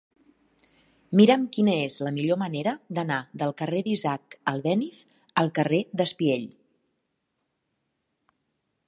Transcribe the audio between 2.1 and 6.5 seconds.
millor manera d'anar del carrer d'Isaac Albéniz al carrer d'Espiell.